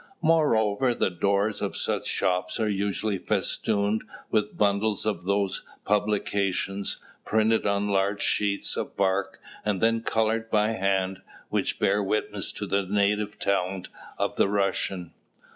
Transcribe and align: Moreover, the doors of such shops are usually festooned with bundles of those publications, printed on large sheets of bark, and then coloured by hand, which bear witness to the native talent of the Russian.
Moreover, 0.23 0.95
the 0.95 1.11
doors 1.11 1.61
of 1.61 1.77
such 1.77 2.07
shops 2.07 2.59
are 2.59 2.67
usually 2.67 3.19
festooned 3.19 4.03
with 4.31 4.57
bundles 4.57 5.05
of 5.05 5.25
those 5.25 5.61
publications, 5.85 6.97
printed 7.23 7.67
on 7.67 7.87
large 7.87 8.23
sheets 8.23 8.75
of 8.75 8.97
bark, 8.97 9.39
and 9.63 9.79
then 9.79 10.01
coloured 10.01 10.49
by 10.49 10.69
hand, 10.71 11.21
which 11.49 11.77
bear 11.77 12.01
witness 12.01 12.51
to 12.53 12.65
the 12.65 12.81
native 12.81 13.37
talent 13.37 13.89
of 14.17 14.37
the 14.37 14.49
Russian. 14.49 15.13